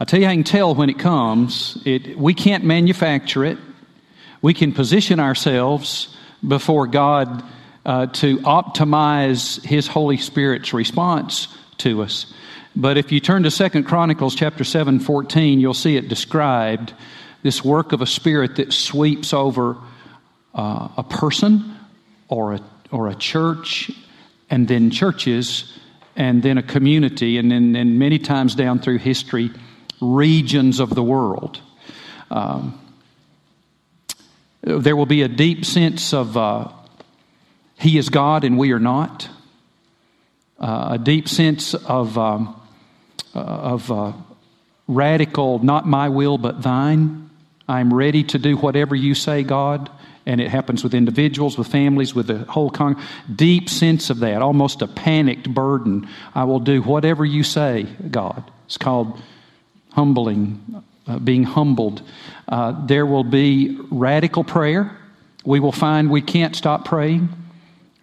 [0.00, 1.76] I tell you, I can tell when it comes.
[1.84, 3.58] It, we can't manufacture it.
[4.44, 6.14] We can position ourselves
[6.46, 7.42] before God
[7.86, 11.48] uh, to optimize His Holy Spirit's response
[11.78, 12.30] to us.
[12.76, 16.92] But if you turn to Second Chronicles chapter 7, 14, you'll see it described
[17.42, 19.78] this work of a spirit that sweeps over
[20.54, 21.78] uh, a person
[22.28, 23.90] or a, or a church
[24.50, 25.72] and then churches
[26.16, 29.50] and then a community and then and many times down through history
[30.02, 31.62] regions of the world.
[32.30, 32.78] Um,
[34.64, 36.68] there will be a deep sense of uh,
[37.78, 39.28] He is God and we are not.
[40.58, 42.60] Uh, a deep sense of, um,
[43.34, 44.12] uh, of uh,
[44.88, 47.28] radical, not my will but thine.
[47.68, 49.90] I'm ready to do whatever you say, God.
[50.26, 53.02] And it happens with individuals, with families, with the whole con.
[53.34, 56.08] Deep sense of that, almost a panicked burden.
[56.34, 58.50] I will do whatever you say, God.
[58.64, 59.20] It's called
[59.92, 62.02] humbling, uh, being humbled.
[62.48, 64.96] Uh, there will be radical prayer.
[65.44, 67.28] We will find we can't stop praying.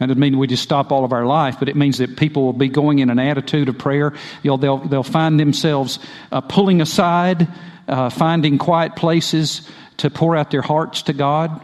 [0.02, 2.44] That doesn't mean we just stop all of our life, but it means that people
[2.44, 4.14] will be going in an attitude of prayer.
[4.42, 6.00] You know, they'll, they'll find themselves
[6.32, 7.48] uh, pulling aside,
[7.88, 11.62] uh, finding quiet places to pour out their hearts to God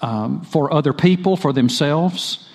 [0.00, 2.48] um, for other people, for themselves.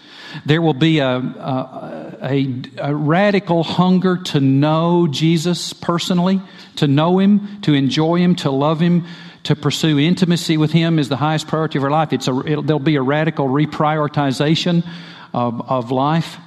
[0.46, 6.42] There will be a, a, a, a, radical hunger to know Jesus personally,
[6.78, 9.06] to know Him, to enjoy Him, to love Him,
[9.44, 12.14] to pursue intimacy with Him is the highest priority of our life.
[12.14, 14.88] It's a, there'll be a radical reprioritization
[15.34, 16.38] of, of life.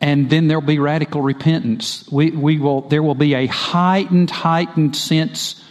[0.00, 2.08] And then there'll be radical repentance.
[2.10, 5.62] We, we will, there will be a heightened, heightened sense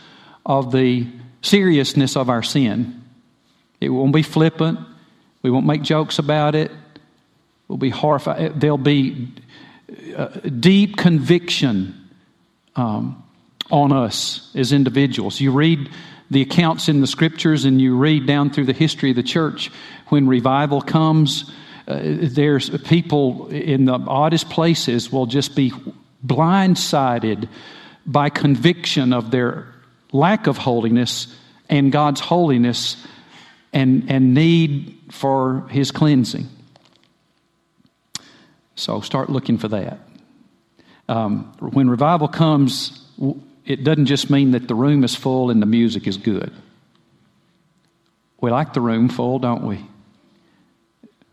[0.45, 1.07] of the
[1.41, 3.03] seriousness of our sin.
[3.79, 4.79] It won't be flippant.
[5.41, 6.71] We won't make jokes about it
[7.67, 8.59] will be horrified.
[8.59, 9.29] There'll be
[10.15, 10.27] uh,
[10.59, 12.09] deep conviction
[12.75, 13.23] um,
[13.71, 15.39] on us as individuals.
[15.39, 15.89] You read
[16.29, 19.71] the accounts in the scriptures and you read down through the history of the church
[20.07, 21.51] when revival comes.
[21.87, 25.71] Uh, there's people in the oddest places will just be
[26.25, 27.47] blindsided
[28.05, 29.67] by conviction of their
[30.11, 31.27] lack of holiness
[31.69, 32.97] and God's holiness
[33.73, 36.47] and, and need for His cleansing.
[38.75, 39.99] So start looking for that.
[41.07, 42.99] Um, when revival comes,
[43.65, 46.51] it doesn't just mean that the room is full and the music is good.
[48.41, 49.85] We like the room full, don't we?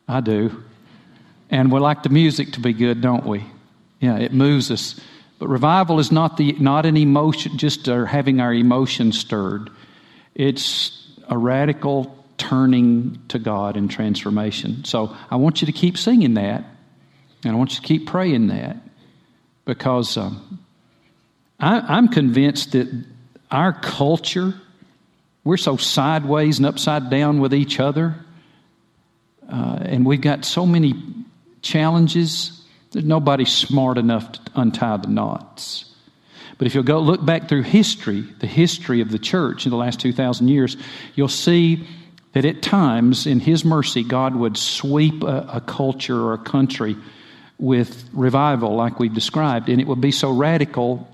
[0.08, 0.62] I do.
[1.50, 3.44] And we like the music to be good, don't we?
[4.00, 4.98] Yeah, it moves us.
[5.38, 9.70] But revival is not, the, not an emotion, just having our emotions stirred.
[10.34, 14.84] It's a radical turning to God and transformation.
[14.84, 16.64] So I want you to keep singing that.
[17.44, 18.76] And I want you to keep praying that
[19.64, 20.64] because um,
[21.58, 22.88] I, am convinced that
[23.50, 24.54] our culture,
[25.44, 28.16] we're so sideways and upside down with each other,
[29.50, 30.94] uh, and we've got so many
[31.62, 32.64] challenges.
[32.92, 35.86] There's nobody smart enough to untie the knots.
[36.58, 39.76] But if you'll go look back through history, the history of the church in the
[39.76, 40.76] last 2,000 years,
[41.14, 41.86] you'll see
[42.32, 46.96] that at times, in His mercy, God would sweep a, a culture or a country
[47.62, 51.08] with revival, like we've described, and it would be so radical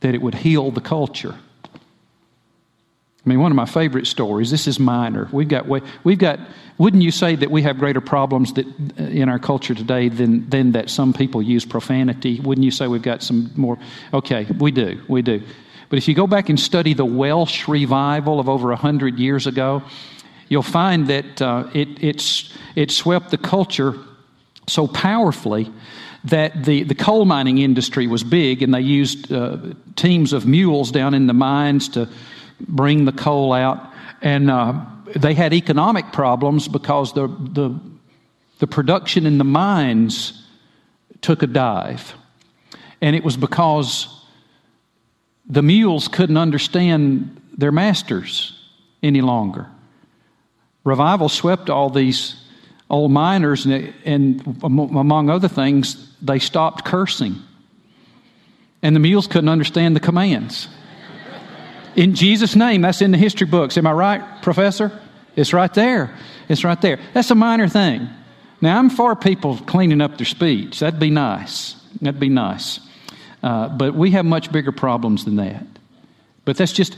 [0.00, 1.36] that it would heal the culture.
[3.24, 4.50] I mean, one of my favorite stories.
[4.50, 5.28] This is minor.
[5.32, 5.66] We've got,
[6.02, 6.40] we've got.
[6.78, 10.50] Wouldn't you say that we have greater problems that, uh, in our culture today than
[10.50, 12.40] than that some people use profanity?
[12.40, 13.78] Wouldn't you say we've got some more?
[14.12, 15.42] Okay, we do, we do.
[15.90, 19.82] But if you go back and study the Welsh revival of over hundred years ago,
[20.48, 23.94] you'll find that uh, it it's it swept the culture
[24.68, 25.70] so powerfully
[26.24, 29.58] that the, the coal mining industry was big and they used uh,
[29.96, 32.08] teams of mules down in the mines to
[32.60, 33.92] bring the coal out.
[34.20, 34.84] And uh,
[35.14, 37.78] they had economic problems because the, the,
[38.58, 40.46] the production in the mines
[41.20, 42.14] took a dive.
[43.00, 44.24] And it was because
[45.46, 48.58] the mules couldn't understand their masters
[49.02, 49.66] any longer.
[50.84, 52.42] Revival swept all these
[52.90, 57.36] old miners, and, and among other things, they stopped cursing.
[58.82, 60.68] And the mules couldn't understand the commands.
[61.96, 63.76] In Jesus' name, that's in the history books.
[63.76, 64.98] Am I right, Professor?
[65.36, 66.16] It's right there.
[66.48, 66.98] It's right there.
[67.12, 68.08] That's a minor thing.
[68.60, 70.80] Now, I'm for people cleaning up their speech.
[70.80, 71.74] That'd be nice.
[72.00, 72.80] That'd be nice.
[73.42, 75.64] Uh, but we have much bigger problems than that.
[76.44, 76.96] But that's just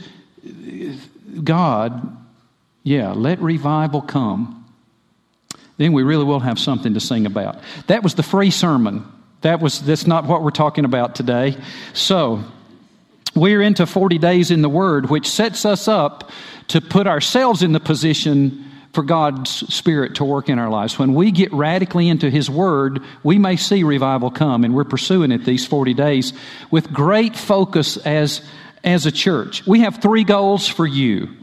[1.43, 2.17] God,
[2.83, 4.60] yeah, let revival come.
[5.81, 7.57] Then we really will have something to sing about.
[7.87, 9.11] That was the free sermon.
[9.41, 11.57] That was that's not what we're talking about today.
[11.93, 12.43] So,
[13.33, 16.29] we're into 40 days in the Word, which sets us up
[16.67, 20.99] to put ourselves in the position for God's Spirit to work in our lives.
[20.99, 25.31] When we get radically into His Word, we may see revival come, and we're pursuing
[25.31, 26.31] it these 40 days
[26.69, 28.47] with great focus as,
[28.83, 29.65] as a church.
[29.65, 31.40] We have three goals for you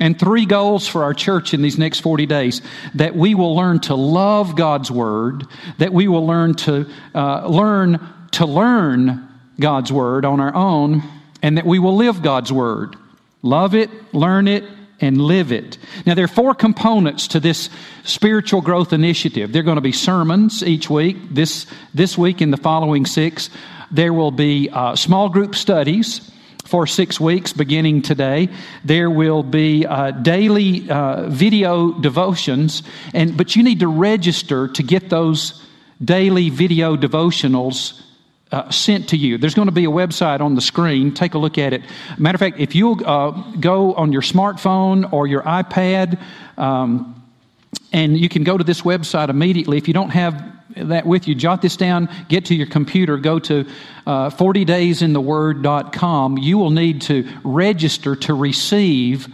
[0.00, 2.62] and three goals for our church in these next 40 days
[2.94, 5.46] that we will learn to love God's Word,
[5.78, 8.00] that we will learn to uh, learn
[8.32, 9.28] to learn
[9.60, 11.02] God's Word on our own,
[11.42, 12.96] and that we will live God's Word.
[13.42, 14.64] Love it, learn it,
[15.00, 15.78] and live it.
[16.04, 17.70] Now, there are four components to this
[18.04, 19.52] spiritual growth initiative.
[19.52, 23.48] There are going to be sermons each week, this, this week and the following six.
[23.90, 26.30] There will be uh, small group studies
[26.70, 28.48] for six weeks beginning today.
[28.84, 34.82] There will be uh, daily uh, video devotions, and, but you need to register to
[34.84, 35.66] get those
[36.02, 38.00] daily video devotionals
[38.52, 39.36] uh, sent to you.
[39.36, 41.12] There's going to be a website on the screen.
[41.12, 41.82] Take a look at it.
[42.18, 46.20] Matter of fact, if you'll uh, go on your smartphone or your iPad,
[46.56, 47.20] um,
[47.92, 49.76] and you can go to this website immediately.
[49.76, 53.38] If you don't have that with you, jot this down, get to your computer, go
[53.40, 53.66] to
[54.06, 56.38] uh, 40daysintheword.com.
[56.38, 59.28] You will need to register to receive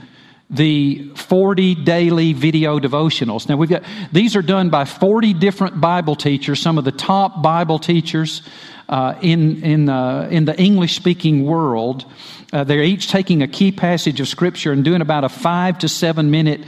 [0.49, 3.49] the 40 daily video devotionals.
[3.49, 7.43] Now we've got these are done by 40 different Bible teachers, some of the top
[7.43, 8.43] Bible teachers
[8.89, 12.05] uh, in, in, uh, in the English speaking world.
[12.53, 15.89] Uh, they're each taking a key passage of Scripture and doing about a five to
[15.89, 16.61] seven minute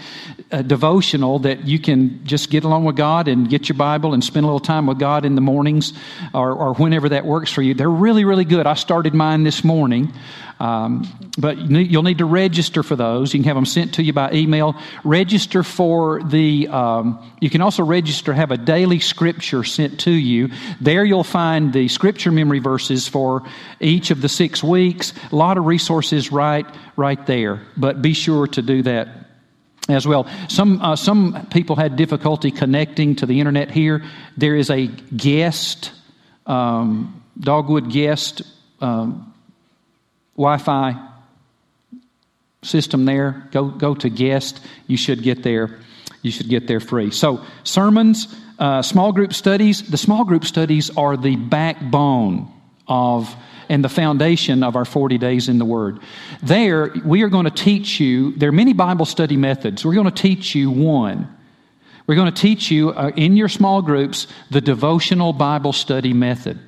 [0.50, 4.24] uh, devotional that you can just get along with God and get your Bible and
[4.24, 5.92] spend a little time with God in the mornings
[6.32, 7.74] or, or whenever that works for you.
[7.74, 8.66] They're really, really good.
[8.66, 10.12] I started mine this morning.
[10.60, 11.06] Um,
[11.38, 13.32] but you'll need to register for those.
[13.32, 14.74] You can have them sent to you by email.
[15.04, 20.48] Register for the, um, you can also register, have a daily scripture sent to you.
[20.80, 23.44] There you'll find the scripture memory verses for
[23.78, 25.12] each of the six weeks.
[25.30, 26.66] A lot of resources right,
[26.96, 27.60] right there.
[27.76, 29.17] But be sure to do that
[29.88, 30.26] as well.
[30.48, 34.04] Some, uh, some people had difficulty connecting to the internet here.
[34.36, 35.92] There is a guest,
[36.46, 38.42] um, Dogwood guest
[38.80, 39.34] um,
[40.36, 41.08] Wi Fi
[42.62, 43.48] system there.
[43.52, 44.60] Go, go to guest.
[44.86, 45.78] You should get there.
[46.22, 47.10] You should get there free.
[47.10, 49.88] So, sermons, uh, small group studies.
[49.88, 52.52] The small group studies are the backbone
[52.86, 53.34] of
[53.68, 56.00] and the foundation of our 40 days in the Word.
[56.42, 59.84] There, we are going to teach you, there are many Bible study methods.
[59.84, 61.34] We're going to teach you one.
[62.06, 66.58] We're going to teach you uh, in your small groups the devotional Bible study method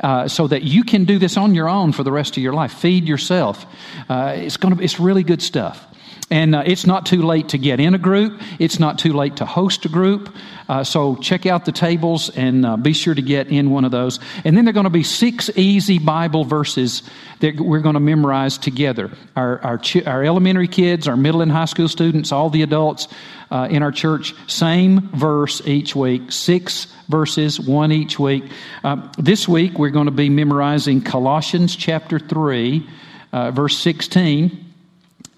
[0.00, 2.52] uh, so that you can do this on your own for the rest of your
[2.52, 2.72] life.
[2.72, 3.64] Feed yourself.
[4.08, 4.82] Uh, it's going to.
[4.82, 5.84] It's really good stuff.
[6.30, 8.40] And uh, it's not too late to get in a group.
[8.58, 10.34] It's not too late to host a group.
[10.68, 13.90] Uh, so check out the tables and uh, be sure to get in one of
[13.90, 14.20] those.
[14.44, 17.02] And then there are going to be six easy Bible verses
[17.40, 19.10] that we're going to memorize together.
[19.36, 23.08] Our, our, our elementary kids, our middle and high school students, all the adults
[23.50, 28.44] uh, in our church, same verse each week, six verses, one each week.
[28.84, 32.86] Uh, this week we're going to be memorizing Colossians chapter 3,
[33.32, 34.67] uh, verse 16.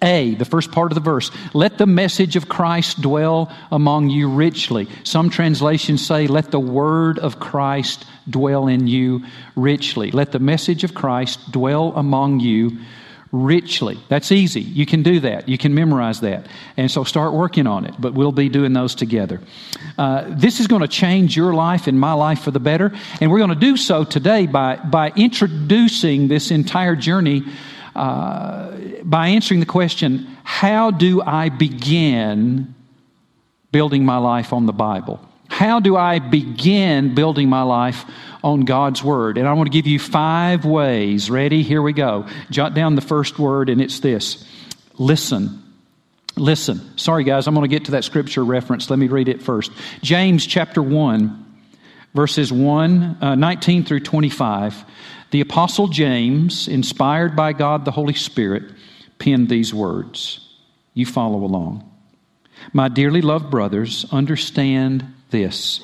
[0.01, 4.29] A, the first part of the verse, let the message of Christ dwell among you
[4.29, 4.87] richly.
[5.03, 9.23] Some translations say, let the word of Christ dwell in you
[9.55, 10.11] richly.
[10.11, 12.79] Let the message of Christ dwell among you
[13.31, 13.97] richly.
[14.09, 14.61] That's easy.
[14.61, 15.47] You can do that.
[15.47, 16.47] You can memorize that.
[16.75, 19.39] And so start working on it, but we'll be doing those together.
[19.97, 22.91] Uh, this is going to change your life and my life for the better.
[23.21, 27.43] And we're going to do so today by, by introducing this entire journey
[27.95, 28.71] uh,
[29.03, 32.73] by answering the question how do I begin
[33.71, 35.19] building my life on the Bible?
[35.47, 38.05] How do I begin building my life
[38.43, 39.37] on God's Word?
[39.37, 41.29] And I want to give you five ways.
[41.29, 41.61] Ready?
[41.61, 42.25] Here we go.
[42.49, 44.45] Jot down the first word, and it's this
[44.97, 45.61] listen.
[46.37, 46.97] Listen.
[46.97, 48.89] Sorry, guys, I'm going to get to that scripture reference.
[48.89, 49.71] Let me read it first.
[50.01, 51.45] James chapter 1,
[52.13, 54.85] verses 1, uh, 19 through 25.
[55.31, 58.63] The Apostle James, inspired by God the Holy Spirit,
[59.17, 60.47] penned these words.
[60.93, 61.89] You follow along.
[62.73, 65.79] My dearly loved brothers, understand this.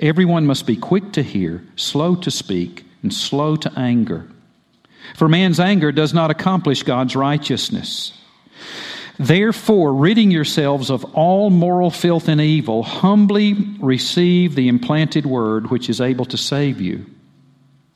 [0.00, 4.28] Everyone must be quick to hear, slow to speak, and slow to anger.
[5.16, 8.12] For man's anger does not accomplish God's righteousness.
[9.18, 15.90] Therefore, ridding yourselves of all moral filth and evil, humbly receive the implanted word which
[15.90, 17.06] is able to save you.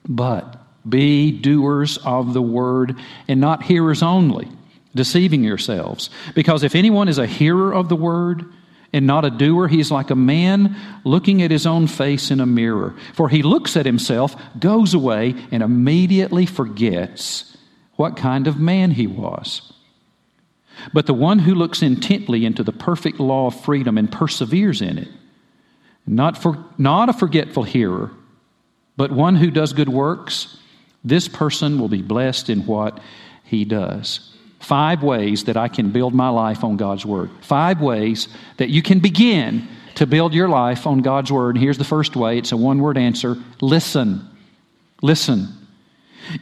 [0.09, 4.49] But be doers of the word and not hearers only,
[4.95, 6.11] deceiving yourselves.
[6.35, 8.45] Because if anyone is a hearer of the word
[8.92, 12.40] and not a doer, he is like a man looking at his own face in
[12.40, 12.95] a mirror.
[13.14, 17.57] For he looks at himself, goes away, and immediately forgets
[17.97, 19.73] what kind of man he was.
[20.92, 24.99] But the one who looks intently into the perfect law of freedom and perseveres in
[24.99, 25.09] it,
[26.07, 28.11] not, for, not a forgetful hearer,
[28.97, 30.57] but one who does good works,
[31.05, 33.00] this person will be blessed in what
[33.45, 34.33] he does.
[34.61, 37.31] Five ways that I can build my life on God's Word.
[37.40, 41.57] Five ways that you can begin to build your life on God's Word.
[41.57, 44.28] Here's the first way it's a one word answer listen.
[45.00, 45.49] Listen.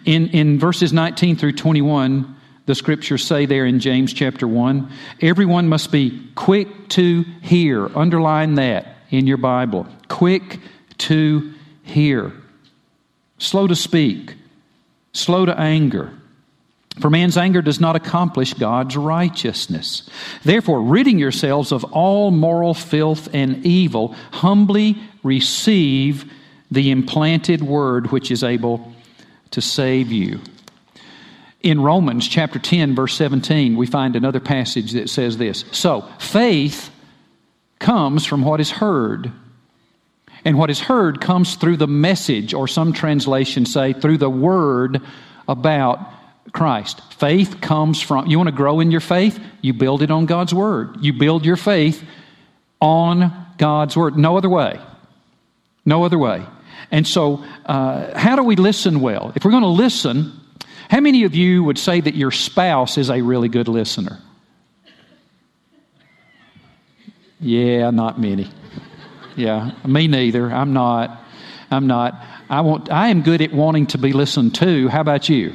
[0.05, 2.35] In, in verses 19 through 21,
[2.65, 7.87] the scriptures say there in James chapter 1 everyone must be quick to hear.
[7.97, 9.87] Underline that in your Bible.
[10.09, 10.59] Quick
[10.99, 11.53] to
[11.85, 12.33] hear.
[13.39, 14.35] Slow to speak
[15.17, 16.13] slow to anger.
[17.01, 20.09] For man's anger does not accomplish God's righteousness.
[20.45, 26.31] Therefore, ridding yourselves of all moral filth and evil, humbly receive
[26.71, 28.93] the implanted word which is able
[29.51, 30.41] to save you.
[31.61, 36.91] In Romans chapter 10, verse 17, we find another passage that says this So, faith
[37.79, 39.33] comes from what is heard.
[40.47, 45.03] And what is heard comes through the message, or some translations say through the word
[45.49, 45.99] about
[46.53, 47.03] Christ.
[47.15, 49.41] Faith comes from, you want to grow in your faith?
[49.61, 50.99] You build it on God's word.
[51.01, 52.01] You build your faith
[52.81, 54.17] on God's word.
[54.17, 54.79] No other way.
[55.85, 56.47] No other way.
[56.93, 59.33] And so, uh, how do we listen well?
[59.35, 60.33] If we're going to listen,
[60.89, 64.21] how many of you would say that your spouse is a really good listener?
[67.41, 68.49] Yeah, not many.
[69.37, 70.51] Yeah, me neither.
[70.51, 71.23] I'm not.
[71.71, 72.21] I'm not.
[72.49, 72.91] I want.
[72.91, 74.89] I am good at wanting to be listened to.
[74.89, 75.55] How about you?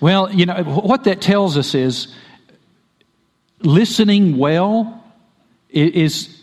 [0.00, 2.14] Well, you know what that tells us is
[3.60, 5.02] listening well
[5.70, 6.40] is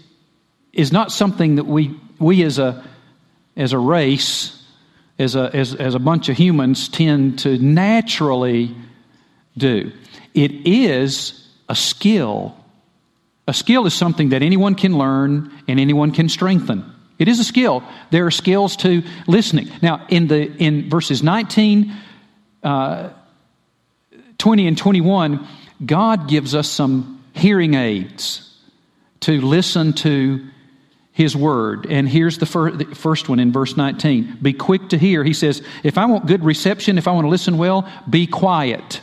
[0.74, 2.86] is not something that we we as a
[3.56, 4.62] as a race
[5.18, 8.76] as a as, as a bunch of humans tend to naturally
[9.58, 9.92] do.
[10.34, 12.58] It is a skill
[13.48, 16.92] a skill is something that anyone can learn and anyone can strengthen.
[17.18, 17.84] It is a skill.
[18.12, 19.70] There are skills to listening.
[19.82, 21.94] Now, in the in verses 19,
[22.64, 23.10] uh,
[24.38, 25.48] 20, and 21,
[25.86, 28.42] God gives us some hearing aids
[29.22, 30.46] to listen to
[31.14, 31.88] His word.
[31.90, 35.24] And here's the, fir- the first one in verse 19 Be quick to hear.
[35.24, 39.02] He says, If I want good reception, if I want to listen well, be quiet.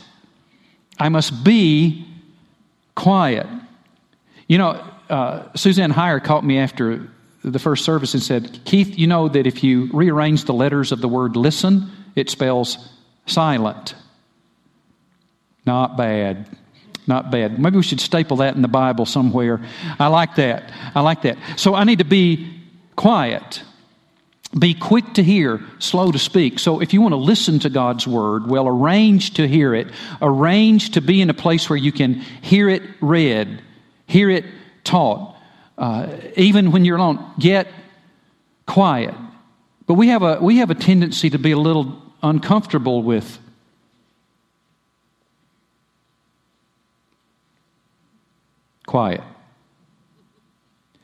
[0.98, 2.06] I must be
[2.94, 3.46] quiet.
[4.48, 7.08] You know, uh, Suzanne Heyer caught me after
[7.44, 11.00] the first service and said, Keith, you know that if you rearrange the letters of
[11.00, 12.88] the word listen, it spells
[13.26, 13.94] silent.
[15.66, 16.46] Not bad.
[17.06, 17.58] Not bad.
[17.58, 19.60] Maybe we should staple that in the Bible somewhere.
[19.98, 20.72] I like that.
[20.94, 21.36] I like that.
[21.56, 22.60] So I need to be
[22.94, 23.62] quiet.
[24.56, 26.58] Be quick to hear, slow to speak.
[26.58, 29.88] So if you want to listen to God's word, well, arrange to hear it.
[30.20, 33.62] Arrange to be in a place where you can hear it read
[34.06, 34.44] hear it
[34.84, 35.36] taught.
[35.78, 37.66] Uh, even when you're alone, get
[38.66, 39.14] quiet.
[39.86, 43.38] But we have, a, we have a tendency to be a little uncomfortable with
[48.86, 49.22] quiet.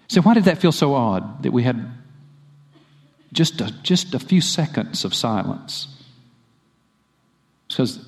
[0.09, 1.91] So, why did that feel so odd that we had
[3.33, 5.87] just a, just a few seconds of silence?
[7.69, 8.08] Because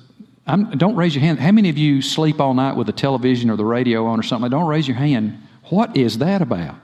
[0.51, 1.39] I'm, don't raise your hand.
[1.39, 4.23] How many of you sleep all night with the television or the radio on or
[4.23, 4.51] something?
[4.51, 5.41] Don't raise your hand.
[5.69, 6.75] What is that about?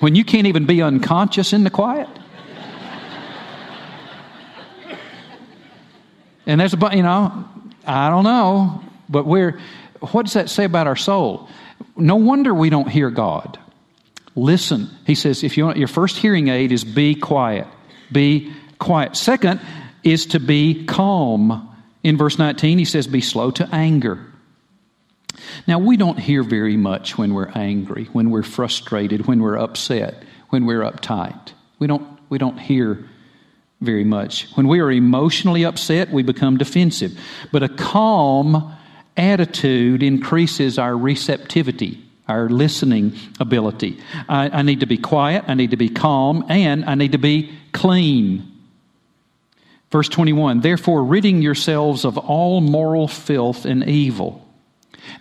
[0.00, 2.08] When you can't even be unconscious in the quiet?
[6.44, 7.44] And there's a bunch, you know,
[7.86, 9.60] I don't know, but we're,
[10.00, 11.48] what does that say about our soul?
[11.96, 13.60] No wonder we don't hear God.
[14.34, 14.90] Listen.
[15.06, 17.68] He says, if you want, your first hearing aid is be quiet.
[18.10, 19.16] Be quiet.
[19.16, 19.60] Second
[20.02, 21.68] is to be calm.
[22.02, 24.26] In verse 19, he says, Be slow to anger.
[25.66, 30.22] Now, we don't hear very much when we're angry, when we're frustrated, when we're upset,
[30.48, 31.52] when we're uptight.
[31.78, 33.06] We don't, we don't hear
[33.80, 34.48] very much.
[34.54, 37.18] When we are emotionally upset, we become defensive.
[37.52, 38.74] But a calm
[39.16, 43.98] attitude increases our receptivity, our listening ability.
[44.28, 47.18] I, I need to be quiet, I need to be calm, and I need to
[47.18, 48.49] be clean.
[49.90, 54.46] Verse 21 Therefore, ridding yourselves of all moral filth and evil.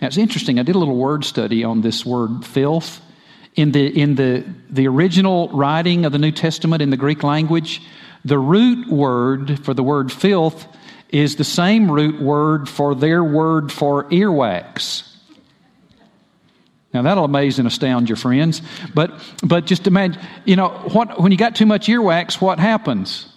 [0.01, 0.59] Now it's interesting.
[0.59, 3.01] I did a little word study on this word filth.
[3.55, 7.81] In the, in the, the original writing of the New Testament in the Greek language,
[8.23, 10.65] the root word for the word filth
[11.09, 15.03] is the same root word for their word for earwax.
[16.93, 18.61] Now that'll amaze and astound your friends.
[18.93, 19.11] But
[19.43, 23.27] but just imagine, you know, what when you got too much earwax, what happens?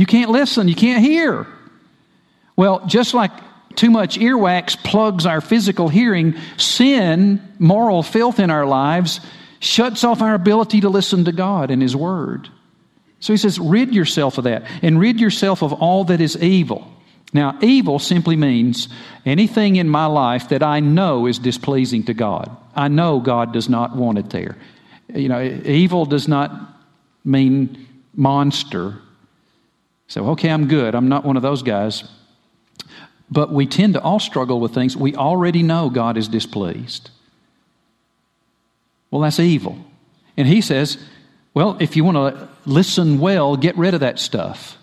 [0.00, 1.46] You can't listen, you can't hear.
[2.56, 3.32] Well, just like
[3.76, 9.20] too much earwax plugs our physical hearing, sin, moral filth in our lives,
[9.58, 12.48] shuts off our ability to listen to God and His Word.
[13.18, 16.90] So he says, rid yourself of that and rid yourself of all that is evil.
[17.34, 18.88] Now, evil simply means
[19.26, 22.56] anything in my life that I know is displeasing to God.
[22.74, 24.56] I know God does not want it there.
[25.14, 26.52] You know, evil does not
[27.22, 28.96] mean monster.
[30.10, 30.96] So, okay, I'm good.
[30.96, 32.02] I'm not one of those guys.
[33.30, 37.10] But we tend to all struggle with things we already know God is displeased.
[39.12, 39.78] Well, that's evil.
[40.36, 40.98] And he says,
[41.54, 44.76] well, if you want to listen well, get rid of that stuff.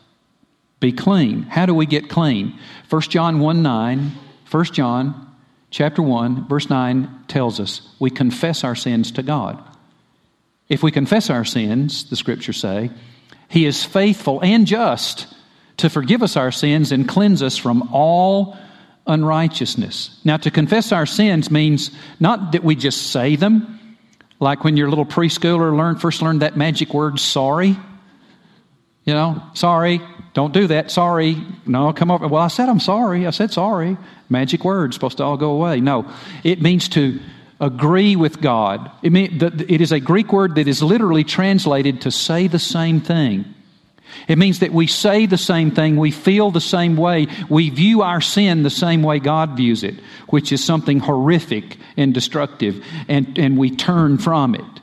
[0.80, 1.42] Be clean.
[1.44, 2.58] How do we get clean?
[2.90, 4.12] 1 John 1 9,
[4.50, 5.36] 1 John
[5.72, 9.62] chapter 1, verse 9 tells us we confess our sins to God.
[10.70, 12.92] If we confess our sins, the scriptures say,
[13.50, 15.28] He is faithful and just
[15.78, 18.58] to forgive us our sins and cleanse us from all
[19.06, 20.20] unrighteousness.
[20.26, 23.98] Now, to confess our sins means not that we just say them,
[24.40, 27.78] like when your little preschooler learned, first learned that magic word, sorry.
[29.06, 30.02] You know, sorry,
[30.34, 30.92] don't do that.
[30.92, 31.42] Sorry.
[31.66, 32.28] No, come over.
[32.28, 33.26] Well, I said I'm sorry.
[33.26, 33.98] I said sorry.
[34.30, 35.80] Magic word, supposed to all go away.
[35.80, 36.12] No,
[36.44, 37.20] it means to
[37.60, 38.92] agree with God.
[39.02, 43.02] It, mean, it is a Greek word that is literally translated to say the same
[43.02, 43.54] thing.
[44.28, 48.02] It means that we say the same thing, we feel the same way, we view
[48.04, 49.96] our sin the same way God views it,
[50.30, 54.82] which is something horrific and destructive, and, and we turn from it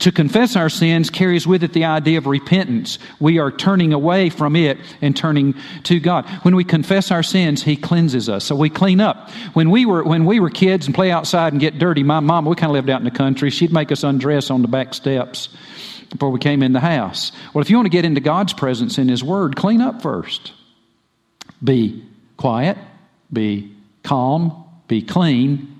[0.00, 2.98] to confess our sins carries with it the idea of repentance.
[3.20, 5.54] We are turning away from it and turning
[5.84, 6.28] to God.
[6.42, 8.44] When we confess our sins, He cleanses us.
[8.44, 9.30] So we clean up.
[9.54, 12.44] When we were, when we were kids and play outside and get dirty, my mom,
[12.44, 14.92] we kind of lived out in the country, she'd make us undress on the back
[14.92, 15.48] steps
[16.10, 17.32] before we came in the house.
[17.54, 20.52] Well, if you want to get into God's presence in His Word, clean up first.
[21.64, 22.04] Be
[22.36, 22.76] quiet,
[23.32, 25.78] be calm, be clean.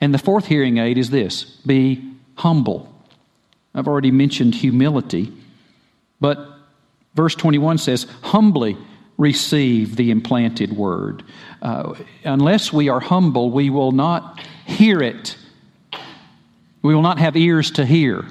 [0.00, 2.02] And the fourth hearing aid is this be
[2.36, 2.89] humble.
[3.74, 5.32] I've already mentioned humility,
[6.20, 6.38] but
[7.14, 8.76] verse 21 says, humbly
[9.16, 11.22] receive the implanted word.
[11.60, 15.36] Uh, unless we are humble, we will not hear it.
[16.82, 18.24] We will not have ears to hear.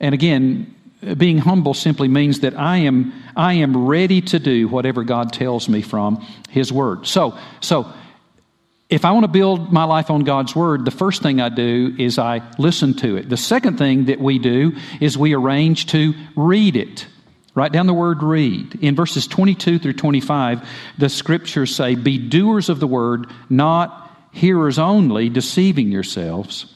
[0.00, 0.74] And again,
[1.16, 5.68] being humble simply means that I am, I am ready to do whatever God tells
[5.68, 7.06] me from His Word.
[7.06, 7.92] So, so
[8.90, 11.94] if I want to build my life on God's Word, the first thing I do
[11.98, 13.28] is I listen to it.
[13.28, 17.06] The second thing that we do is we arrange to read it.
[17.54, 18.74] Write down the word read.
[18.82, 20.68] In verses 22 through 25,
[20.98, 26.73] the scriptures say, Be doers of the word, not hearers only, deceiving yourselves.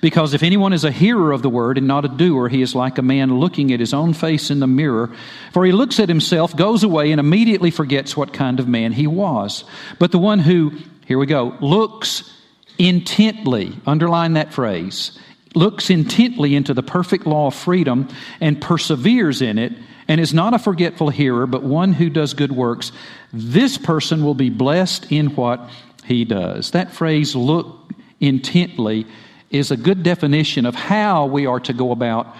[0.00, 2.74] Because if anyone is a hearer of the word and not a doer, he is
[2.74, 5.10] like a man looking at his own face in the mirror.
[5.52, 9.06] For he looks at himself, goes away, and immediately forgets what kind of man he
[9.06, 9.64] was.
[9.98, 10.72] But the one who,
[11.06, 12.32] here we go, looks
[12.78, 15.18] intently, underline that phrase,
[15.54, 18.08] looks intently into the perfect law of freedom
[18.40, 19.72] and perseveres in it,
[20.08, 22.92] and is not a forgetful hearer, but one who does good works,
[23.32, 25.70] this person will be blessed in what
[26.04, 26.72] he does.
[26.72, 29.06] That phrase, look intently,
[29.52, 32.34] is a good definition of how we are to go about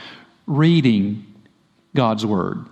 [0.47, 1.27] reading
[1.95, 2.67] God's Word.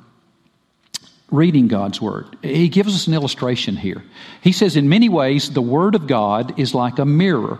[1.31, 2.37] Reading God's Word.
[2.42, 4.03] He gives us an illustration here.
[4.40, 7.59] He says, in many ways, the Word of God is like a mirror.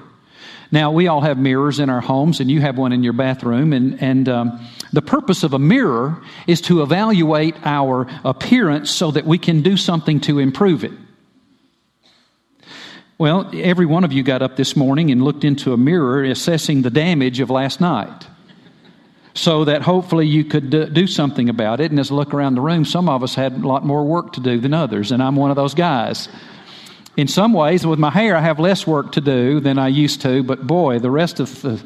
[0.72, 3.72] Now, we all have mirrors in our homes, and you have one in your bathroom.
[3.72, 9.26] And, and um, the purpose of a mirror is to evaluate our appearance so that
[9.26, 10.92] we can do something to improve it.
[13.20, 16.80] Well, every one of you got up this morning and looked into a mirror assessing
[16.80, 18.26] the damage of last night
[19.35, 21.90] so that hopefully you could do something about it.
[21.90, 24.33] And as I look around the room, some of us had a lot more work
[24.33, 26.30] to do than others, and I'm one of those guys.
[27.14, 30.22] In some ways, with my hair, I have less work to do than I used
[30.22, 31.76] to, but boy, the rest of the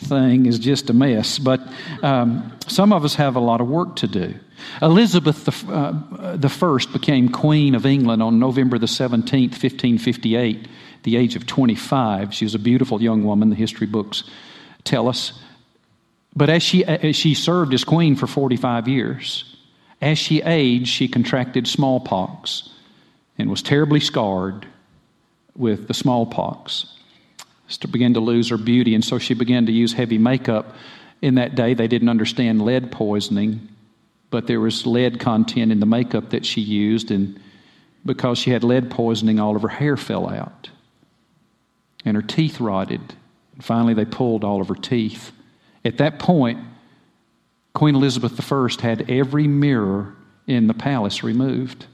[0.00, 1.38] thing is just a mess.
[1.38, 1.60] But
[2.02, 4.34] um, some of us have a lot of work to do.
[4.82, 10.66] Elizabeth the, uh, the first became Queen of England on November the 17th, 1558
[11.02, 12.34] the age of 25.
[12.34, 14.24] She was a beautiful young woman, the history books
[14.84, 15.32] tell us.
[16.34, 19.56] But as she, as she served as queen for 45 years,
[20.00, 22.70] as she aged, she contracted smallpox
[23.38, 24.66] and was terribly scarred
[25.56, 26.86] with the smallpox.
[27.66, 30.74] She began to lose her beauty, and so she began to use heavy makeup.
[31.22, 33.68] In that day, they didn't understand lead poisoning,
[34.30, 37.38] but there was lead content in the makeup that she used, and
[38.04, 40.70] because she had lead poisoning, all of her hair fell out,
[42.04, 43.14] and her teeth rotted.
[43.54, 45.32] And finally, they pulled all of her teeth.
[45.84, 46.58] At that point,
[47.74, 51.86] Queen Elizabeth I had every mirror in the palace removed.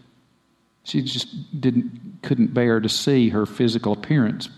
[0.85, 4.49] She just didn't, couldn't bear to see her physical appearance.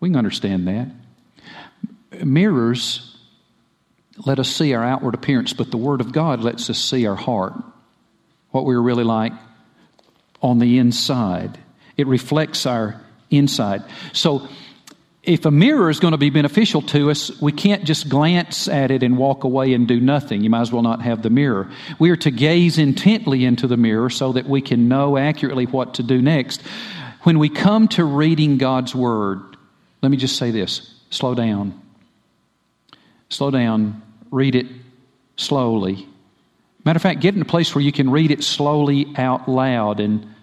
[0.00, 2.24] We can understand that.
[2.24, 3.14] Mirrors
[4.26, 7.16] let us see our outward appearance, but the Word of God lets us see our
[7.16, 7.54] heart,
[8.50, 9.32] what we're really like
[10.40, 11.58] on the inside.
[11.96, 13.82] It reflects our inside.
[14.12, 14.48] So,
[15.26, 18.90] if a mirror is going to be beneficial to us, we can't just glance at
[18.90, 20.42] it and walk away and do nothing.
[20.42, 21.70] You might as well not have the mirror.
[21.98, 25.94] We are to gaze intently into the mirror so that we can know accurately what
[25.94, 26.62] to do next.
[27.22, 29.56] When we come to reading God's Word,
[30.02, 31.80] let me just say this slow down.
[33.30, 34.02] Slow down.
[34.30, 34.66] Read it
[35.36, 36.06] slowly.
[36.84, 40.00] Matter of fact, get in a place where you can read it slowly out loud
[40.00, 40.33] and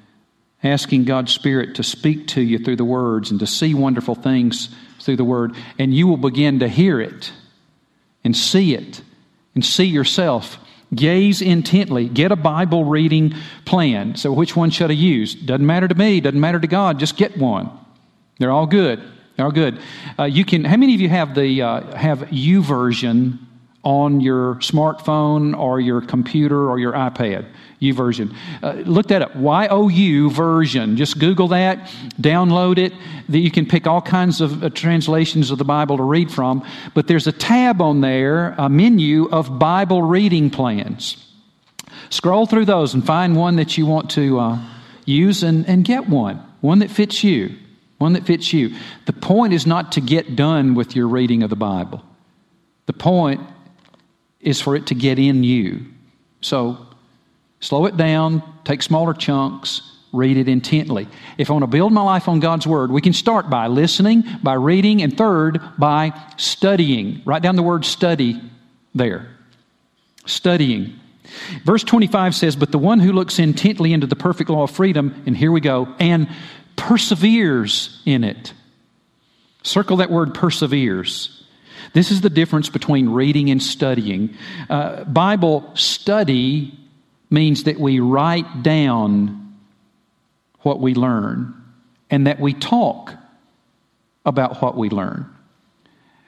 [0.64, 4.70] asking God's Spirit to speak to you through the words and to see wonderful things
[5.00, 7.32] through the Word, and you will begin to hear it
[8.24, 9.02] and see it
[9.56, 10.58] and see yourself.
[10.94, 12.10] Gaze intently.
[12.10, 13.34] Get a Bible reading
[13.66, 14.16] plan.
[14.16, 15.34] So, which one should I use?
[15.34, 17.72] Doesn't matter to me, doesn't matter to God, just get one.
[18.40, 19.02] They're all good.
[19.36, 19.80] They're all good.
[20.20, 23.40] Uh, you can, how many of you have the uh, have YouVersion
[23.84, 27.46] on your smartphone or your computer or your iPad?
[27.82, 28.36] YouVersion.
[28.62, 29.36] Uh, look that up.
[29.36, 30.98] Y O U version.
[30.98, 32.94] Just Google that, download it.
[33.30, 36.64] That you can pick all kinds of uh, translations of the Bible to read from.
[36.94, 41.28] But there's a tab on there, a menu of Bible reading plans.
[42.12, 44.60] Scroll through those and find one that you want to uh,
[45.06, 46.38] use and, and get one.
[46.62, 47.56] One that fits you.
[47.98, 48.76] One that fits you.
[49.06, 52.04] The point is not to get done with your reading of the Bible.
[52.86, 53.42] The point
[54.42, 55.86] is for it to get in you.
[56.42, 56.88] So
[57.62, 61.08] Slow it down, take smaller chunks, read it intently.
[61.38, 64.24] If I want to build my life on God's Word, we can start by listening,
[64.42, 67.22] by reading, and third, by studying.
[67.24, 68.42] Write down the word study
[68.96, 69.30] there.
[70.26, 71.00] Studying.
[71.64, 75.24] Verse 25 says, But the one who looks intently into the perfect law of freedom,
[75.28, 76.28] and here we go, and
[76.76, 78.54] perseveres in it.
[79.62, 81.41] Circle that word perseveres.
[81.94, 84.36] This is the difference between reading and studying.
[84.70, 86.78] Uh, Bible study
[87.30, 89.58] means that we write down
[90.62, 91.54] what we learn
[92.10, 93.14] and that we talk
[94.26, 95.30] about what we learn.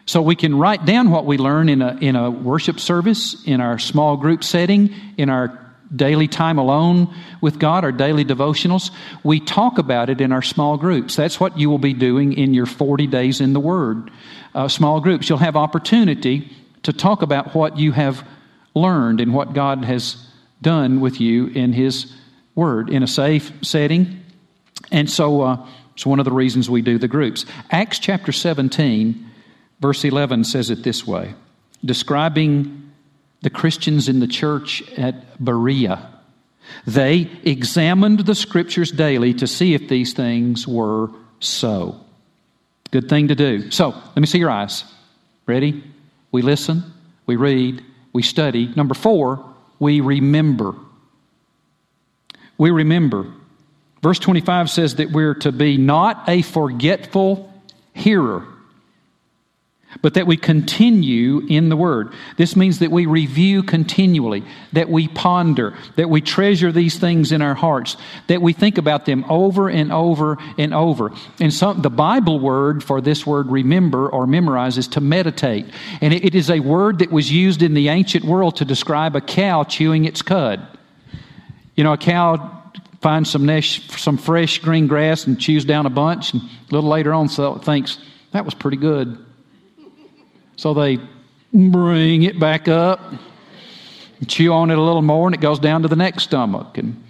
[0.06, 3.62] So we can write down what we learn in a, in a worship service, in
[3.62, 5.63] our small group setting, in our
[5.96, 8.92] daily time alone with God, our daily devotionals.
[9.24, 11.16] We talk about it in our small groups.
[11.16, 14.12] That's what you will be doing in your 40 days in the Word.
[14.56, 15.30] Uh, small groups.
[15.30, 16.52] You'll have opportunity
[16.84, 18.28] to talk about what you have
[18.76, 20.28] learned and what God has
[20.62, 22.14] done with you in His
[22.56, 24.22] Word in a safe setting.
[24.92, 27.46] And so uh, it's one of the reasons we do the groups.
[27.72, 29.30] Acts chapter 17,
[29.80, 31.36] verse 11 says it this way
[31.86, 32.83] describing
[33.44, 36.10] the Christians in the church at Berea.
[36.88, 42.00] They examined the scriptures daily to see if these things were so.
[42.92, 43.70] Good thing to do.
[43.70, 44.86] So, let me see your eyes.
[45.46, 45.84] Ready?
[46.32, 46.84] We listen,
[47.26, 48.74] we read, we study.
[48.76, 49.44] Number four,
[49.78, 50.74] we remember.
[52.58, 53.32] We remember.
[54.02, 57.52] Verse 25 says that we're to be not a forgetful
[57.94, 58.48] hearer,
[60.02, 62.14] but that we continue in the Word.
[62.38, 67.42] This means that we review continually, that we ponder, that we treasure these things in
[67.42, 71.12] our hearts, that we think about them over and over and over.
[71.40, 75.66] And so the Bible word for this word remember or memorize is to meditate.
[76.02, 79.22] And it, is a word that was used in the ancient world to describe a
[79.22, 80.66] cow chewing its cud.
[81.76, 82.64] You know, a cow
[83.02, 86.90] finds some, nesh, some fresh green grass and chews down a bunch, and a little
[86.90, 88.00] later on so thinks,
[88.32, 89.24] that was pretty good.
[90.64, 90.98] So they
[91.54, 93.02] bring it back up,
[94.28, 96.78] chew on it a little more, and it goes down to the next stomach.
[96.78, 97.04] And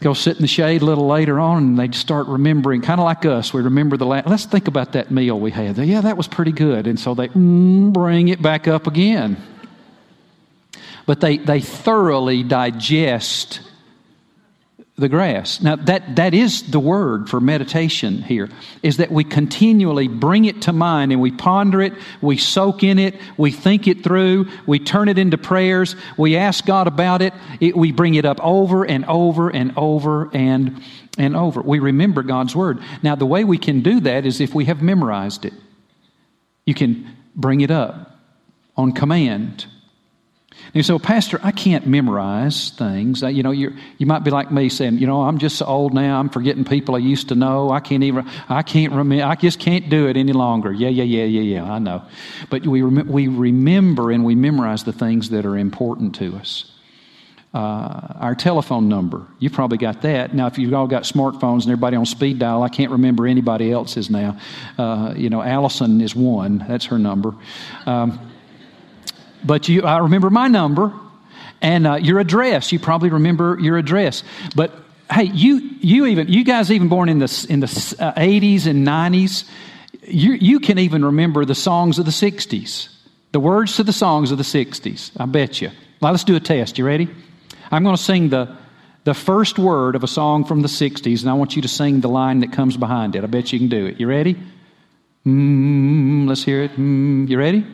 [0.00, 3.04] go sit in the shade a little later on, and they start remembering, kind of
[3.04, 3.52] like us.
[3.52, 4.26] We remember the last.
[4.26, 5.76] Let's think about that meal we had.
[5.76, 6.86] Yeah, that was pretty good.
[6.86, 9.36] And so they mm, bring it back up again.
[11.04, 13.60] But they, they thoroughly digest
[15.00, 15.60] the grass.
[15.60, 18.48] Now, that, that is the word for meditation here,
[18.82, 22.98] is that we continually bring it to mind and we ponder it, we soak in
[22.98, 27.34] it, we think it through, we turn it into prayers, we ask God about it,
[27.60, 30.82] it we bring it up over and over and over and,
[31.18, 31.62] and over.
[31.62, 32.80] We remember God's word.
[33.02, 35.54] Now, the way we can do that is if we have memorized it.
[36.66, 38.18] You can bring it up
[38.76, 39.66] on command.
[40.72, 43.22] And so, Pastor, I can't memorize things.
[43.22, 45.94] You know, you you might be like me saying, you know, I'm just so old
[45.94, 46.20] now.
[46.20, 47.70] I'm forgetting people I used to know.
[47.70, 48.28] I can't even.
[48.48, 49.24] I can't remember.
[49.24, 50.72] I just can't do it any longer.
[50.72, 51.72] Yeah, yeah, yeah, yeah, yeah.
[51.72, 52.02] I know.
[52.50, 56.70] But we rem- we remember and we memorize the things that are important to us.
[57.52, 59.26] Uh, our telephone number.
[59.40, 60.32] You've probably got that.
[60.32, 63.72] Now, if you've all got smartphones and everybody on speed dial, I can't remember anybody
[63.72, 64.38] else's now.
[64.78, 66.64] Uh, you know, Allison is one.
[66.68, 67.34] That's her number.
[67.86, 68.29] Um,
[69.44, 70.92] but you, I remember my number
[71.60, 72.72] and uh, your address.
[72.72, 74.22] You probably remember your address.
[74.54, 74.72] But
[75.10, 78.86] hey, you, you even, you guys even born in the, in the 80s uh, and
[78.86, 79.48] 90s,
[80.02, 82.88] you, you can even remember the songs of the 60s,
[83.32, 85.12] the words to the songs of the 60s.
[85.18, 85.70] I bet you.
[86.00, 86.78] Now let's do a test.
[86.78, 87.08] You ready?
[87.70, 88.56] I'm going to sing the,
[89.04, 92.00] the first word of a song from the 60s, and I want you to sing
[92.00, 93.22] the line that comes behind it.
[93.22, 94.00] I bet you can do it.
[94.00, 94.36] You ready?
[95.26, 96.72] Mm, let's hear it.
[96.72, 97.66] Mm, you ready?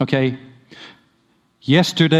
[0.00, 0.36] Okay,
[1.64, 2.18] yesterday.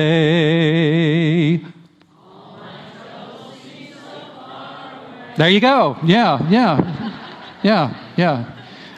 [5.36, 5.96] There you go.
[6.04, 8.52] Yeah, yeah, yeah, yeah.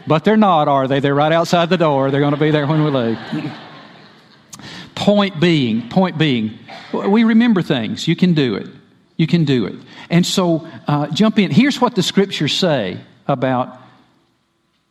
[0.06, 1.00] But they're not, are they?
[1.00, 2.10] They're right outside the door.
[2.10, 3.18] They're going to be there when we leave.
[4.94, 6.58] point being, point being,
[6.92, 8.06] we remember things.
[8.06, 8.68] You can do it.
[9.16, 9.74] You can do it.
[10.10, 11.50] And so, uh, jump in.
[11.50, 13.80] Here's what the scriptures say about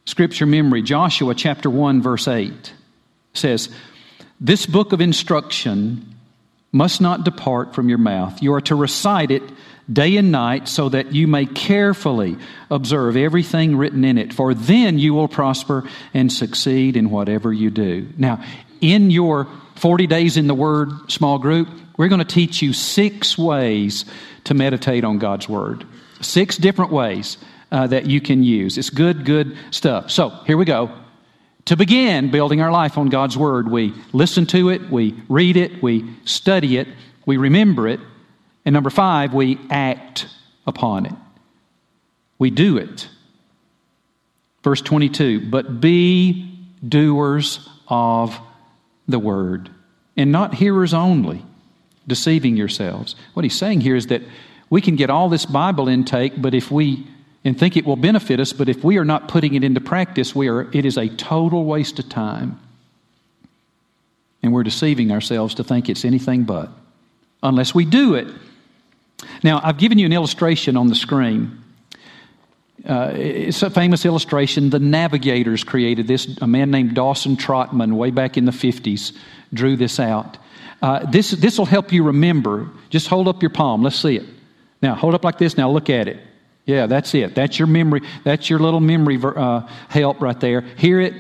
[0.06, 0.82] scripture memory.
[0.82, 2.74] Joshua chapter 1, verse 8
[3.34, 3.70] says,
[4.40, 6.16] this book of instruction
[6.72, 8.42] must not depart from your mouth.
[8.42, 9.44] You are to recite it
[9.92, 12.38] day and night so that you may carefully
[12.70, 17.70] observe everything written in it, for then you will prosper and succeed in whatever you
[17.70, 18.10] do.
[18.18, 18.44] Now,
[18.82, 23.38] in your 40 days in the Word small group, we're going to teach you six
[23.38, 24.04] ways
[24.44, 25.86] to meditate on God's Word.
[26.20, 27.38] Six different ways
[27.72, 28.78] uh, that you can use.
[28.78, 30.12] It's good, good stuff.
[30.12, 30.92] So, here we go
[31.66, 33.70] to begin building our life on God's Word.
[33.70, 36.88] We listen to it, we read it, we study it,
[37.26, 38.00] we remember it,
[38.66, 40.28] and number five, we act
[40.66, 41.14] upon it.
[42.38, 43.08] We do it.
[44.64, 46.52] Verse 22 But be
[46.88, 48.40] doers of
[49.08, 49.70] the Word,
[50.18, 51.46] and not hearers only,
[52.08, 53.16] deceiving yourselves.
[53.34, 54.22] What he's saying here is that
[54.70, 57.08] we can get all this Bible intake, but if we
[57.46, 60.36] and think it will benefit us, but if we are not putting it into practice,
[60.36, 62.60] we are, it is a total waste of time.
[64.42, 66.70] And we're deceiving ourselves to think it's anything but,
[67.44, 68.28] unless we do it.
[69.44, 71.62] Now, I've given you an illustration on the screen.
[72.84, 74.72] Uh, it's a famous illustration.
[74.72, 76.28] The Navigators created this.
[76.42, 79.16] A man named Dawson Trotman, way back in the 50s,
[79.54, 80.38] drew this out.
[80.82, 82.70] Uh, this this will help you remember.
[82.90, 83.82] Just hold up your palm.
[83.82, 84.26] Let's see it.
[84.82, 85.58] Now, hold up like this.
[85.58, 86.20] Now, look at it.
[86.66, 87.36] Yeah, that's it.
[87.36, 88.02] That's your memory.
[88.24, 90.62] That's your little memory uh, help right there.
[90.62, 91.14] Hear it,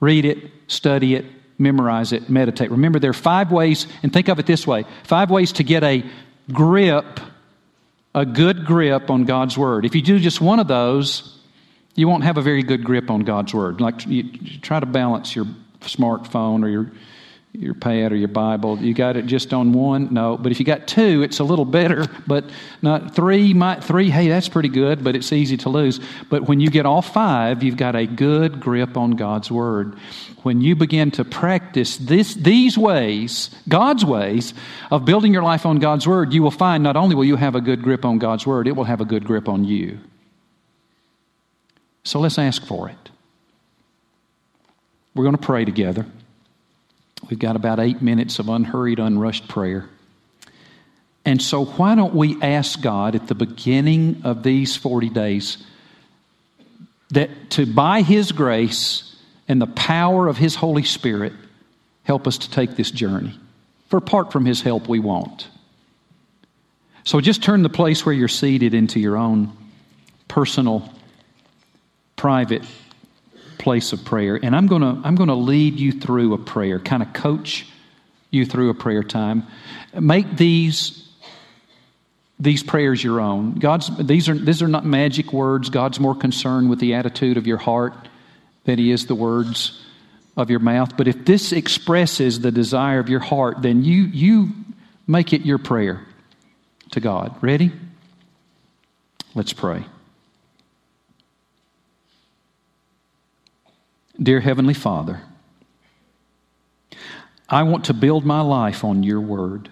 [0.00, 1.24] read it, study it,
[1.58, 2.70] memorize it, meditate.
[2.70, 5.82] Remember, there are five ways, and think of it this way five ways to get
[5.82, 6.04] a
[6.52, 7.20] grip,
[8.14, 9.86] a good grip on God's Word.
[9.86, 11.38] If you do just one of those,
[11.94, 13.80] you won't have a very good grip on God's Word.
[13.80, 15.46] Like, you, you try to balance your
[15.80, 16.92] smartphone or your
[17.56, 18.78] your pad or your Bible.
[18.78, 20.12] You got it just on one?
[20.12, 20.36] No.
[20.36, 22.06] But if you got two, it's a little better.
[22.26, 22.48] But
[22.80, 26.00] not three, might three, hey, that's pretty good, but it's easy to lose.
[26.30, 29.98] But when you get all five, you've got a good grip on God's Word.
[30.42, 34.54] When you begin to practice this, these ways, God's ways,
[34.90, 37.54] of building your life on God's Word, you will find not only will you have
[37.54, 39.98] a good grip on God's Word, it will have a good grip on you.
[42.04, 43.10] So let's ask for it.
[45.14, 46.06] We're going to pray together.
[47.30, 49.88] We've got about eight minutes of unhurried, unrushed prayer.
[51.24, 55.58] And so, why don't we ask God at the beginning of these 40 days
[57.10, 59.16] that to, by His grace
[59.48, 61.32] and the power of His Holy Spirit,
[62.02, 63.38] help us to take this journey?
[63.88, 65.48] For apart from His help, we won't.
[67.04, 69.56] So, just turn the place where you're seated into your own
[70.28, 70.92] personal,
[72.16, 72.64] private
[73.64, 74.38] place of prayer.
[74.40, 77.66] And I'm going to I'm going to lead you through a prayer, kind of coach
[78.30, 79.44] you through a prayer time.
[79.98, 81.08] Make these
[82.38, 83.54] these prayers your own.
[83.54, 85.70] God's these are these are not magic words.
[85.70, 87.94] God's more concerned with the attitude of your heart
[88.64, 89.82] than he is the words
[90.36, 90.96] of your mouth.
[90.96, 94.50] But if this expresses the desire of your heart, then you you
[95.06, 96.04] make it your prayer
[96.90, 97.34] to God.
[97.42, 97.72] Ready?
[99.34, 99.84] Let's pray.
[104.22, 105.20] Dear Heavenly Father,
[107.48, 109.68] I want to build my life on your word.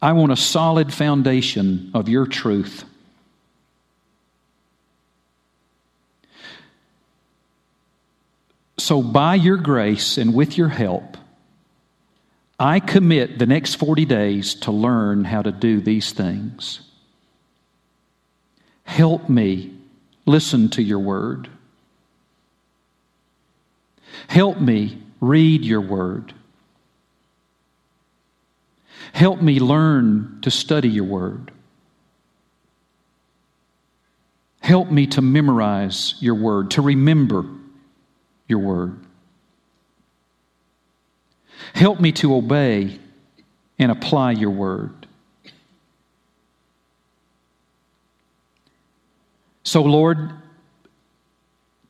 [0.00, 2.84] I want a solid foundation of your truth.
[8.78, 11.16] So, by your grace and with your help,
[12.58, 16.80] I commit the next 40 days to learn how to do these things.
[18.84, 19.81] Help me
[20.26, 21.48] listen to your word.
[24.28, 26.34] Help me read your word.
[29.12, 31.50] Help me learn to study your word.
[34.60, 37.44] Help me to memorize your word, to remember
[38.46, 38.98] your word.
[41.74, 42.98] Help me to obey
[43.78, 45.01] and apply your word.
[49.64, 50.32] So, Lord,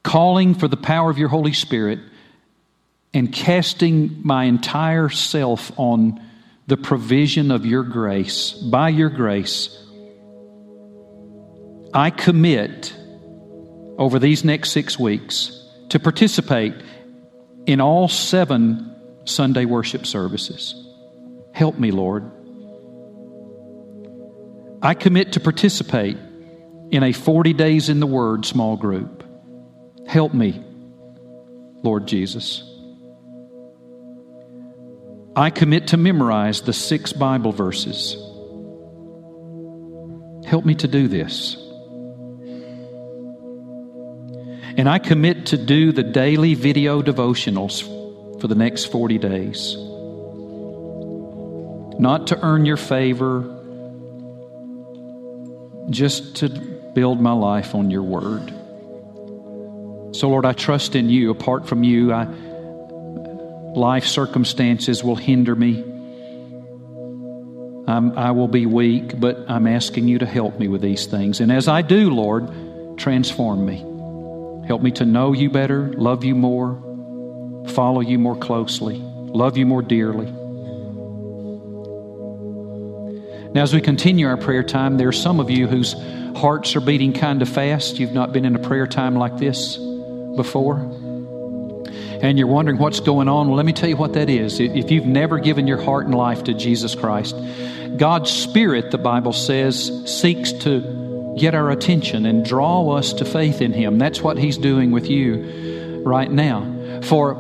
[0.03, 2.01] calling for the power of your Holy Spirit
[3.15, 6.21] and casting my entire self on
[6.67, 9.79] the provision of your grace, by your grace,
[11.95, 12.95] I commit
[13.99, 15.59] over these next six weeks
[15.91, 16.75] to participate
[17.67, 20.75] in all seven Sunday worship services.
[21.53, 22.31] Help me, Lord.
[24.81, 26.17] I commit to participate
[26.93, 29.25] in a 40 days in the Word small group.
[30.07, 30.63] Help me,
[31.83, 32.63] Lord Jesus.
[35.35, 38.13] I commit to memorize the six Bible verses.
[40.47, 41.57] Help me to do this.
[44.77, 47.83] And I commit to do the daily video devotionals
[48.39, 49.77] for the next 40 days.
[51.99, 53.49] Not to earn your favor,
[55.89, 58.49] just to build my life on your word.
[60.15, 61.31] So, Lord, I trust in you.
[61.31, 62.25] Apart from you, I,
[63.75, 65.83] life circumstances will hinder me.
[67.87, 71.41] I'm, I will be weak, but I'm asking you to help me with these things.
[71.41, 73.79] And as I do, Lord, transform me.
[74.67, 76.81] Help me to know you better, love you more,
[77.71, 80.31] follow you more closely, love you more dearly.
[83.55, 85.95] Now, as we continue our prayer time, there are some of you whose
[86.37, 87.99] hearts are beating kind of fast.
[87.99, 89.77] You've not been in a prayer time like this
[90.37, 90.79] before.
[92.23, 93.49] And you're wondering what's going on.
[93.49, 94.61] Well, let me tell you what that is.
[94.61, 97.37] If you've never given your heart and life to Jesus Christ,
[97.97, 103.61] God's Spirit, the Bible says, seeks to get our attention and draw us to faith
[103.61, 103.99] in Him.
[103.99, 107.01] That's what He's doing with you right now.
[107.03, 107.35] For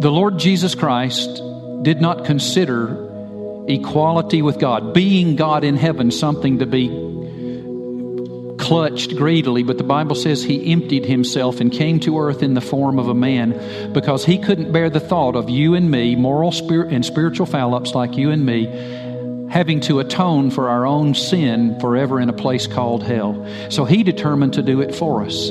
[0.00, 1.40] the Lord Jesus Christ
[1.82, 3.10] did not consider
[3.68, 6.88] equality with God, being God in heaven, something to be
[8.64, 12.62] clutched greedily, but the Bible says he emptied himself and came to earth in the
[12.62, 16.50] form of a man because he couldn't bear the thought of you and me, moral
[16.50, 18.64] spirit and spiritual foul ups like you and me,
[19.50, 23.46] having to atone for our own sin forever in a place called hell.
[23.68, 25.50] So he determined to do it for us.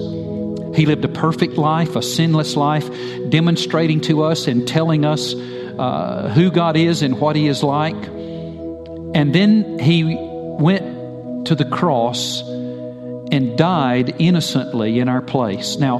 [0.76, 2.90] He lived a perfect life, a sinless life,
[3.30, 7.96] demonstrating to us and telling us uh, who God is and what He is like.
[7.96, 12.42] And then He went to the cross
[13.34, 15.78] and died innocently in our place.
[15.78, 15.98] Now,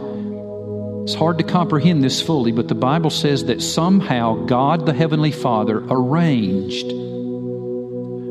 [1.04, 5.32] it's hard to comprehend this fully, but the Bible says that somehow God the Heavenly
[5.32, 6.88] Father arranged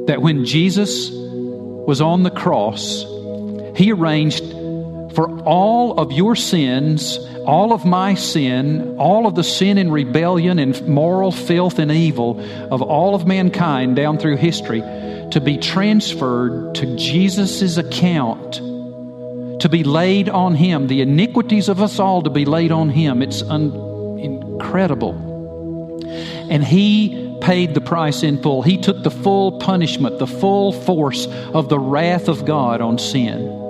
[0.07, 3.03] that when Jesus was on the cross,
[3.77, 4.45] He arranged
[5.15, 10.59] for all of your sins, all of my sin, all of the sin and rebellion
[10.59, 14.81] and moral filth and evil of all of mankind down through history
[15.33, 18.61] to be transferred to Jesus' account,
[19.63, 23.23] to be laid on Him, the iniquities of us all to be laid on Him.
[23.23, 25.15] It's un- incredible.
[26.51, 28.63] And He paid the price in full.
[28.63, 33.61] He took the full punishment, the full force of the wrath of God on sin.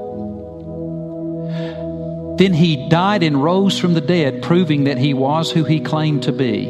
[2.39, 6.23] Then he died and rose from the dead, proving that he was who he claimed
[6.23, 6.65] to be,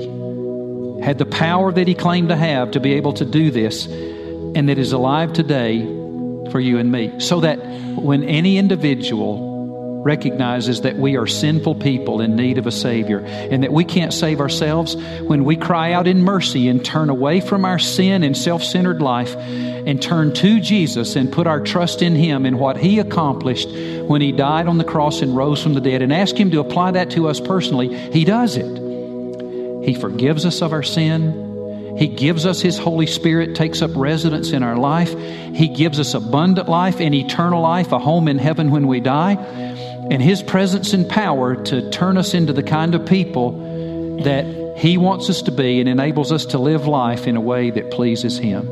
[1.03, 4.69] had the power that he claimed to have to be able to do this, and
[4.69, 6.02] that is alive today
[6.53, 7.19] for you and me.
[7.19, 7.59] So that
[7.97, 9.51] when any individual
[10.05, 14.13] recognizes that we are sinful people in need of a Savior and that we can't
[14.13, 18.37] save ourselves, when we cry out in mercy and turn away from our sin and
[18.37, 22.77] self centered life and turn to Jesus and put our trust in Him and what
[22.77, 26.37] He accomplished when He died on the cross and rose from the dead and ask
[26.37, 28.83] Him to apply that to us personally, He does it.
[29.85, 31.52] He forgives us of our sin.
[31.99, 35.13] He gives us His Holy Spirit, takes up residence in our life.
[35.55, 39.35] He gives us abundant life and eternal life, a home in heaven when we die,
[39.35, 44.97] and His presence and power to turn us into the kind of people that He
[44.99, 48.39] wants us to be and enables us to live life in a way that pleases
[48.39, 48.69] Him.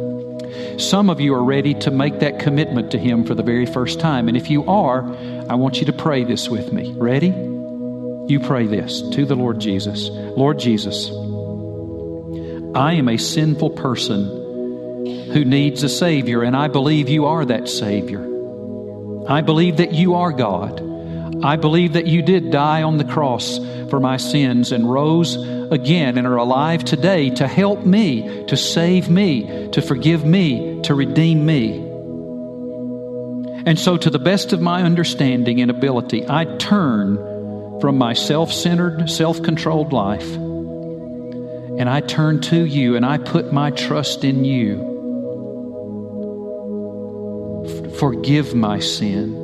[0.78, 4.00] Some of you are ready to make that commitment to Him for the very first
[4.00, 4.28] time.
[4.28, 5.04] And if you are,
[5.48, 6.94] I want you to pray this with me.
[6.96, 7.28] Ready?
[7.28, 11.10] You pray this to the Lord Jesus Lord Jesus,
[12.74, 14.26] I am a sinful person
[15.32, 18.20] who needs a Savior, and I believe you are that Savior.
[19.28, 20.80] I believe that you are God.
[21.44, 23.58] I believe that you did die on the cross
[23.88, 29.10] for my sins and rose again and are alive today to help me, to save
[29.10, 31.78] me, to forgive me, to redeem me.
[33.66, 37.16] And so, to the best of my understanding and ability, I turn
[37.80, 40.49] from my self centered, self controlled life
[41.80, 44.76] and I turn to you and I put my trust in you.
[47.98, 49.34] Forgive my sin.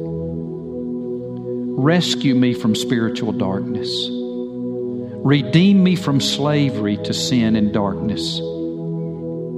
[1.78, 4.08] Rescue me from spiritual darkness.
[4.10, 8.38] Redeem me from slavery to sin and darkness.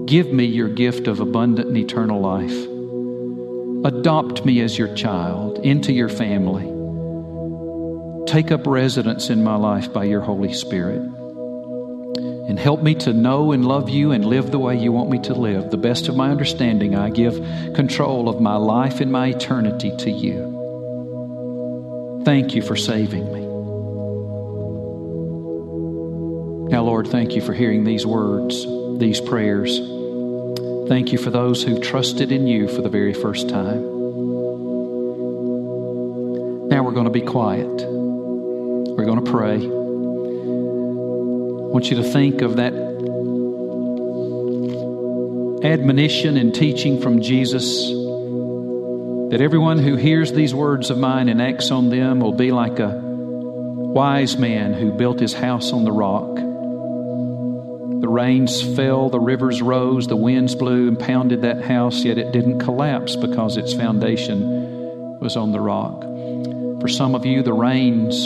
[0.08, 2.64] Give me your gift of abundant and eternal life.
[3.92, 6.62] Adopt me as your child into your family.
[8.28, 11.17] Take up residence in my life by your Holy Spirit.
[12.16, 15.18] And help me to know and love you and live the way you want me
[15.20, 15.70] to live.
[15.70, 17.34] The best of my understanding, I give
[17.74, 20.56] control of my life and my eternity to you.
[22.24, 23.40] Thank you for saving me.
[26.70, 28.66] Now, Lord, thank you for hearing these words,
[28.98, 29.78] these prayers.
[30.88, 33.82] Thank you for those who trusted in you for the very first time.
[36.68, 37.66] Now we're going to be quiet.
[37.66, 39.87] We're going to pray.
[41.68, 42.72] I want you to think of that
[45.62, 47.88] admonition and teaching from Jesus
[49.30, 52.78] that everyone who hears these words of mine and acts on them will be like
[52.78, 56.36] a wise man who built his house on the rock.
[56.36, 62.32] The rains fell, the rivers rose, the winds blew and pounded that house, yet it
[62.32, 66.00] didn't collapse because its foundation was on the rock.
[66.80, 68.16] For some of you, the rains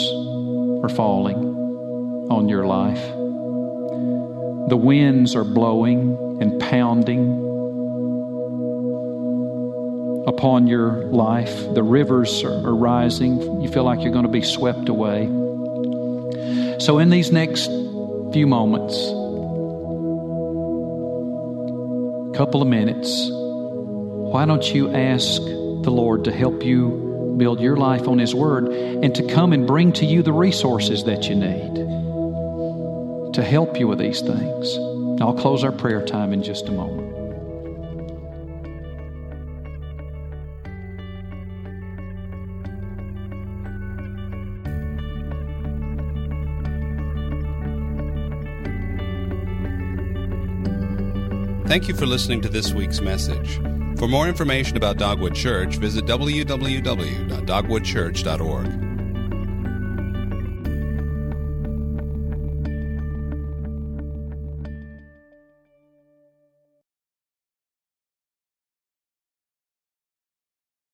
[0.81, 3.22] are falling on your life.
[4.69, 7.43] The winds are blowing and pounding
[10.25, 11.73] upon your life.
[11.73, 13.61] The rivers are, rising.
[13.61, 15.25] You feel like you're going to be swept away.
[16.79, 17.67] So, in these next
[18.31, 18.95] few moments,
[22.37, 28.07] couple of minutes, why don't you ask the Lord to help you build your life
[28.07, 31.92] on His Word and to come and bring to you the resources that you need
[33.33, 34.77] to help you with these things?
[35.21, 37.13] I'll close our prayer time in just a moment.
[51.67, 53.55] Thank you for listening to this week's message.
[53.97, 58.82] For more information about Dogwood Church, visit www.dogwoodchurch.org.